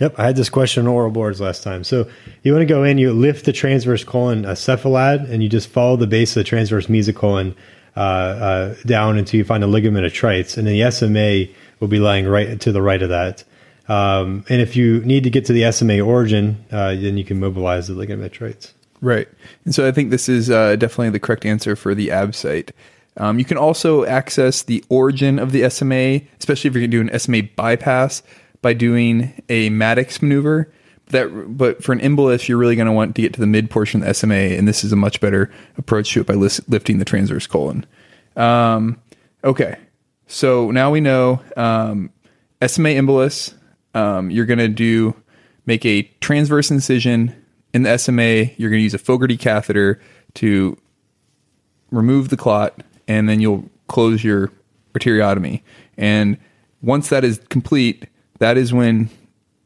[0.01, 1.85] Yep, I had this question on oral boards last time.
[1.85, 2.11] So
[2.43, 5.69] you want to go in, you lift the transverse colon a cephalad, and you just
[5.69, 7.55] follow the base of the transverse mesocolon
[7.97, 11.99] uh, uh, down until you find a ligament Treitz, and then the SMA will be
[11.99, 13.45] lying right to the right of that.
[13.89, 17.41] Um, and if you need to get to the SMA origin, uh, then you can
[17.41, 18.73] mobilize the ligament Treitz.
[19.01, 19.29] Right.
[19.65, 22.71] And so I think this is uh, definitely the correct answer for the ABSITE.
[23.17, 27.05] Um, you can also access the origin of the SMA, especially if you're going to
[27.05, 28.23] do an SMA bypass,
[28.63, 30.73] by doing a Mattox maneuver.
[31.12, 33.70] That, but for an embolus, you're really going to want to get to the mid
[33.70, 36.98] portion of the SMA, and this is a much better approach to it by lifting
[36.98, 37.87] the transverse colon.
[38.35, 39.01] Um,
[39.44, 39.77] okay,
[40.27, 42.11] so now we know um,
[42.66, 43.55] SMA embolus.
[43.94, 45.14] Um, you're going to do
[45.66, 47.35] make a transverse incision
[47.75, 48.55] in the SMA.
[48.57, 50.01] You're going to use a Fogarty catheter
[50.35, 50.79] to
[51.90, 54.50] remove the clot, and then you'll close your
[54.94, 55.63] arteriotomy.
[55.96, 56.38] And
[56.81, 58.06] once that is complete,
[58.38, 59.10] that is when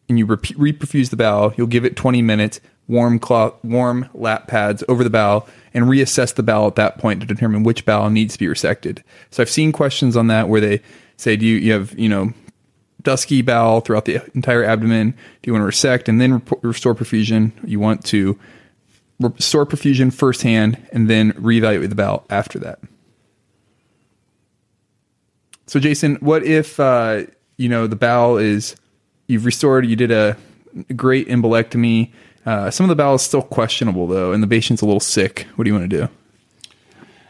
[0.08, 1.52] and you reperfuse the bowel.
[1.56, 6.34] You'll give it 20 minutes, warm cloth, warm lap pads over the bowel, and reassess
[6.34, 9.02] the bowel at that point to determine which bowel needs to be resected.
[9.30, 10.80] So I've seen questions on that where they
[11.16, 12.32] say, "Do you, you have you know
[13.02, 15.10] dusky bowel throughout the entire abdomen?
[15.10, 17.52] Do you want to resect and then re- restore perfusion?
[17.64, 18.38] You want to
[19.20, 22.78] restore perfusion firsthand and then reevaluate the bowel after that."
[25.66, 27.24] So Jason, what if uh,
[27.56, 28.76] you know the bowel is
[29.26, 30.36] you've restored, you did a
[30.94, 32.12] great embolectomy.
[32.44, 35.46] Uh, some of the bowel is still questionable though, and the patient's a little sick.
[35.56, 36.08] What do you want to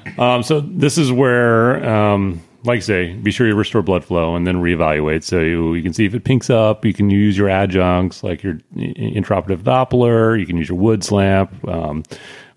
[0.06, 0.22] do?
[0.22, 4.36] Um, so this is where, um, like I say, be sure you restore blood flow
[4.36, 5.24] and then reevaluate.
[5.24, 6.84] So you, you can see if it pinks up.
[6.84, 10.38] You can use your adjuncts like your intraoperative Doppler.
[10.38, 11.66] You can use your Wood's lamp.
[11.68, 12.02] Um,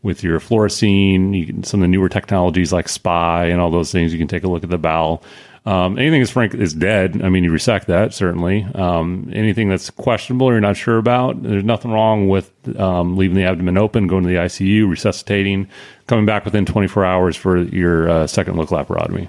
[0.01, 3.91] with your fluorescein, you can, some of the newer technologies like SPY and all those
[3.91, 4.13] things.
[4.13, 5.23] You can take a look at the bowel.
[5.65, 7.21] Um, anything that's frank is dead.
[7.21, 8.63] I mean, you resect that certainly.
[8.75, 13.35] Um, anything that's questionable or you're not sure about, there's nothing wrong with um, leaving
[13.35, 15.67] the abdomen open, going to the ICU, resuscitating,
[16.07, 19.27] coming back within 24 hours for your uh, second look laparotomy.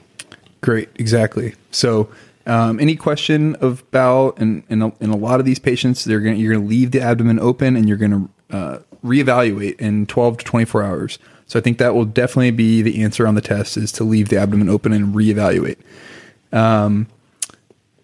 [0.60, 1.54] Great, exactly.
[1.70, 2.10] So,
[2.46, 6.20] um, any question of bowel, and in, in, in, a lot of these patients, they're
[6.20, 10.06] going you're going to leave the abdomen open, and you're going to uh, reevaluate in
[10.06, 11.18] 12 to 24 hours.
[11.46, 14.28] So, I think that will definitely be the answer on the test: is to leave
[14.28, 15.78] the abdomen open and reevaluate.
[16.52, 17.06] Um,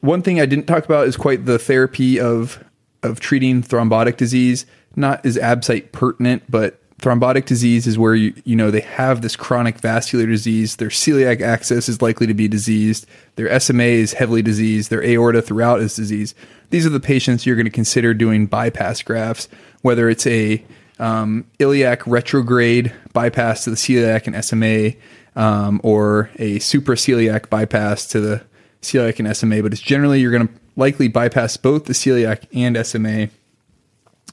[0.01, 2.63] one thing I didn't talk about is quite the therapy of
[3.03, 4.67] of treating thrombotic disease.
[4.95, 9.37] Not as ABSITE pertinent, but thrombotic disease is where you you know they have this
[9.37, 10.77] chronic vascular disease.
[10.77, 13.07] Their celiac axis is likely to be diseased.
[13.37, 14.91] Their SMA is heavily diseased.
[14.91, 16.37] Their aorta throughout is diseased.
[16.71, 19.49] These are the patients you're going to consider doing bypass grafts,
[19.83, 20.65] whether it's a
[20.99, 24.99] um, iliac retrograde bypass to the celiac and SMA,
[25.37, 28.45] um, or a supraceliac bypass to the
[28.83, 29.63] celiac and SMA.
[29.63, 33.29] But it's generally you're going to likely bypass both the celiac and SMA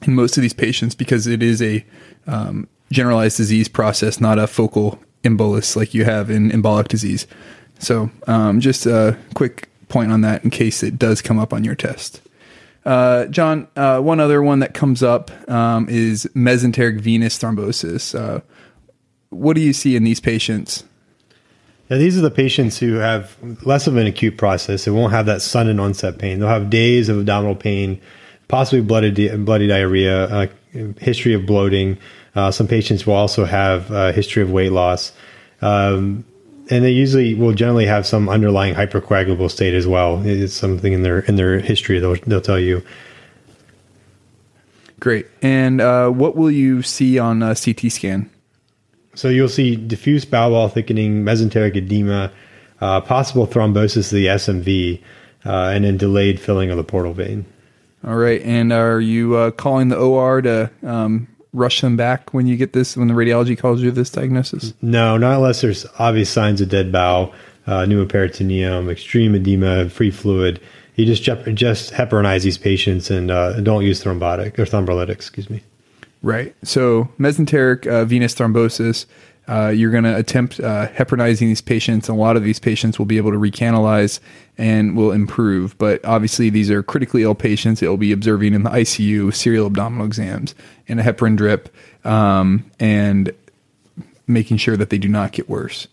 [0.02, 1.84] in most of these patients because it is a
[2.26, 7.26] um, generalized disease process, not a focal embolus like you have in embolic disease.
[7.78, 11.64] So, um, just a quick point on that in case it does come up on
[11.64, 12.20] your test.
[12.84, 18.18] Uh, John, uh, one other one that comes up um, is mesenteric venous thrombosis.
[18.18, 18.40] Uh,
[19.30, 20.84] what do you see in these patients?
[21.88, 24.84] Yeah, these are the patients who have less of an acute process.
[24.84, 26.38] They won't have that sudden onset pain.
[26.38, 28.00] They'll have days of abdominal pain,
[28.48, 30.46] possibly bloody, bloody diarrhea, uh,
[30.98, 31.98] history of bloating.
[32.34, 35.12] Uh, some patients will also have a history of weight loss.
[35.60, 36.24] Um,
[36.70, 40.22] and they usually will generally have some underlying hypercoagulable state as well.
[40.24, 42.82] It's something in their in their history they'll, they'll tell you.
[44.98, 45.26] Great.
[45.42, 48.30] And uh, what will you see on a CT scan?
[49.14, 52.32] So you'll see diffuse bowel wall thickening, mesenteric edema,
[52.80, 55.00] uh, possible thrombosis of the SMV,
[55.44, 57.44] uh, and then delayed filling of the portal vein.
[58.06, 58.42] All right.
[58.42, 62.72] And are you uh, calling the OR to um, rush them back when you get
[62.72, 64.74] this, when the radiology calls you this diagnosis?
[64.82, 67.32] No, not unless there's obvious signs of dead bowel,
[67.66, 70.60] uh, pneumoperitoneum, extreme edema, free fluid.
[70.96, 75.62] You just just heparinize these patients and uh, don't use thrombotic or thrombolytics, excuse me.
[76.24, 76.56] Right.
[76.62, 79.04] So mesenteric uh, venous thrombosis.
[79.46, 82.98] Uh, you're going to attempt uh, heparinizing these patients, and a lot of these patients
[82.98, 84.20] will be able to recanalize
[84.56, 85.76] and will improve.
[85.76, 87.82] But obviously, these are critically ill patients.
[87.82, 90.54] It will be observing in the ICU, serial abdominal exams,
[90.88, 91.68] and a heparin drip,
[92.06, 93.30] um, and
[94.26, 95.88] making sure that they do not get worse.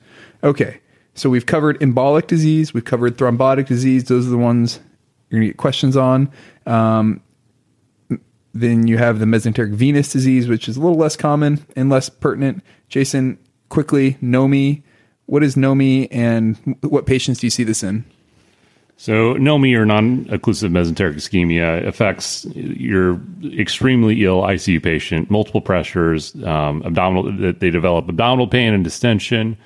[0.46, 0.80] Okay,
[1.14, 4.06] so we've covered embolic disease, we've covered thrombotic disease.
[4.06, 4.80] Those are the ones
[5.30, 6.32] you're going to get questions on.
[6.66, 7.22] Um,
[8.54, 12.10] then you have the mesenteric venous disease, which is a little less common and less
[12.10, 12.64] pertinent.
[12.90, 13.38] Jason,
[13.70, 14.84] quickly, NOMI.
[15.26, 18.04] What is NOMI and what patients do you see this in?
[18.98, 23.20] So, NOMI or non occlusive mesenteric ischemia affects your
[23.58, 29.58] extremely ill ICU patient, multiple pressors, um, abdominal, they develop abdominal pain and distension.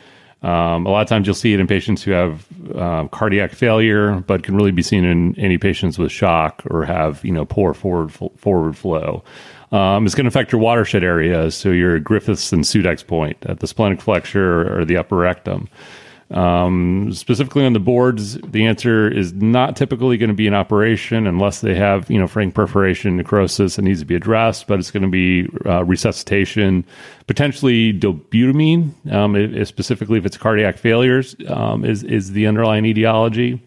[0.45, 4.19] Um, a lot of times you'll see it in patients who have uh, cardiac failure,
[4.27, 7.73] but can really be seen in any patients with shock or have you know poor
[7.73, 9.23] forward forward flow.
[9.71, 13.59] Um, it's going to affect your watershed areas, so your Griffiths and Sudeck's point at
[13.59, 15.67] the splenic flexure or the upper rectum.
[16.32, 21.28] Um, specifically on the boards, the answer is not typically going to be an operation
[21.28, 24.89] unless they have, you know, frank perforation necrosis that needs to be addressed, but it's
[24.89, 26.84] going to be uh, resuscitation,
[27.28, 33.61] potentially dobutamine, um, if, specifically if it's cardiac failures, um, is, is the underlying etiology,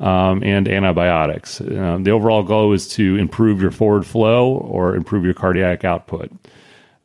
[0.00, 1.60] um, and antibiotics.
[1.60, 6.32] Uh, the overall goal is to improve your forward flow or improve your cardiac output.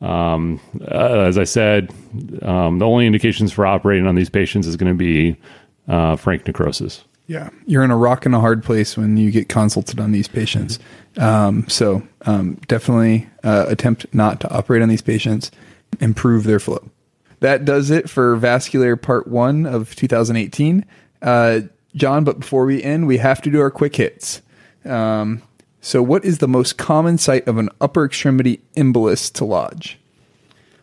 [0.06, 1.91] Um, uh, as I said,
[2.43, 5.36] um, the only indications for operating on these patients is going to be
[5.88, 7.03] uh, frank necrosis.
[7.28, 10.28] Yeah, you're in a rock and a hard place when you get consulted on these
[10.28, 10.78] patients.
[11.18, 15.49] Um, so um, definitely uh, attempt not to operate on these patients,
[15.99, 16.88] improve their flow.
[17.39, 20.86] That does it for vascular part one of 2018.
[21.22, 21.62] Uh,
[21.95, 24.41] John, but before we end, we have to do our quick hits.
[24.84, 25.41] Um,
[25.86, 30.00] so, what is the most common site of an upper extremity embolus to lodge?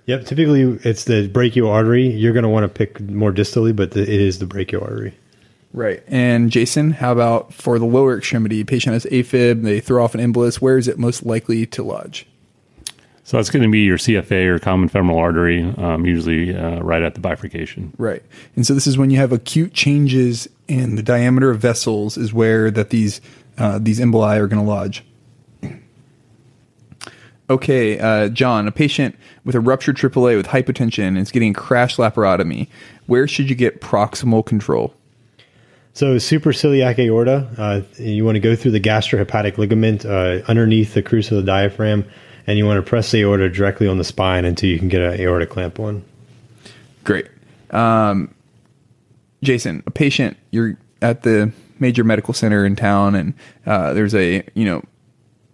[0.07, 2.07] Yep, typically it's the brachial artery.
[2.07, 5.18] You're going to want to pick more distally, but the, it is the brachial artery.
[5.72, 6.05] Right.
[6.07, 8.62] And Jason, how about for the lower extremity?
[8.62, 10.61] Patient has AFib, they throw off an embolus.
[10.61, 12.28] Where is it most likely to lodge?
[13.24, 17.03] So that's going to be your CFA or common femoral artery, um, usually uh, right
[17.03, 17.92] at the bifurcation.
[17.98, 18.22] Right.
[18.55, 22.32] And so this is when you have acute changes in the diameter of vessels is
[22.32, 23.20] where that these
[23.59, 25.05] uh, these emboli are going to lodge.
[27.50, 32.68] Okay, uh, John, a patient with a ruptured AAA with hypotension is getting crash laparotomy.
[33.07, 34.94] Where should you get proximal control?
[35.92, 41.03] So supraceliac aorta, uh, you want to go through the gastrohepatic ligament uh, underneath the
[41.03, 42.07] cruciate of the diaphragm,
[42.46, 45.03] and you want to press the aorta directly on the spine until you can get
[45.03, 46.03] an aorta clamp on.
[47.05, 47.26] Great.
[47.70, 48.34] Um,
[49.42, 53.34] Jason, a patient, you're at the major medical center in town, and
[53.66, 54.82] uh, there's a you know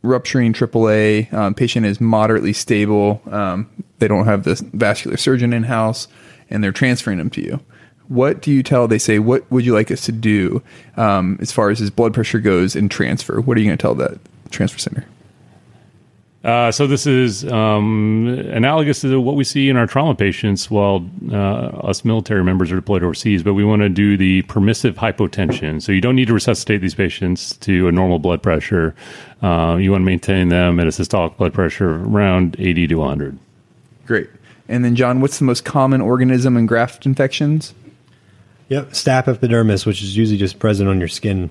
[0.02, 1.32] rupturing AAA.
[1.32, 3.20] Um, patient is moderately stable.
[3.30, 3.68] Um,
[3.98, 6.06] they don't have the vascular surgeon in house,
[6.48, 7.60] and they're transferring them to you.
[8.06, 8.86] What do you tell?
[8.86, 10.62] They say, what would you like us to do
[10.96, 13.40] um, as far as his blood pressure goes in transfer?
[13.40, 14.18] What are you going to tell that
[14.50, 15.04] transfer center?
[16.44, 21.04] Uh, so this is um, analogous to what we see in our trauma patients while
[21.32, 25.82] uh, us military members are deployed overseas, but we want to do the permissive hypotension.
[25.82, 28.94] So you don't need to resuscitate these patients to a normal blood pressure.
[29.42, 33.38] Uh, you want to maintain them at a systolic blood pressure around 80 to 100.
[34.06, 34.30] Great.
[34.68, 37.74] And then, John, what's the most common organism in graft infections?
[38.68, 41.50] Yep, staph epidermis, which is usually just present on your skin.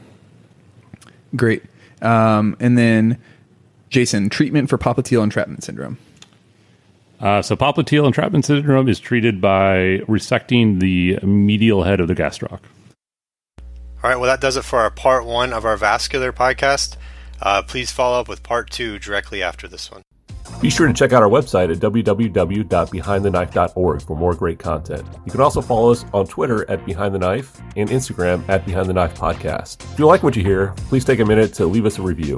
[1.35, 1.63] Great.
[2.01, 3.17] Um, and then,
[3.89, 5.97] Jason, treatment for popliteal entrapment syndrome.
[7.19, 12.59] Uh, so popliteal entrapment syndrome is treated by resecting the medial head of the gastroc.
[14.03, 16.97] All right, well, that does it for our part one of our vascular podcast.
[17.41, 20.03] Uh, please follow up with part two directly after this one.
[20.61, 25.05] Be sure to check out our website at www.behindtheknife.org for more great content.
[25.25, 28.87] You can also follow us on Twitter at Behind the Knife and Instagram at Behind
[28.87, 29.83] the Knife Podcast.
[29.91, 32.37] If you like what you hear, please take a minute to leave us a review.